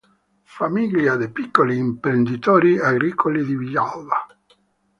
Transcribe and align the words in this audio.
Famiglia 0.47 1.15
di 1.15 1.29
piccoli 1.29 1.77
imprenditori 1.77 2.79
agricoli 2.79 3.45
di 3.45 3.55
Villalba. 3.55 4.25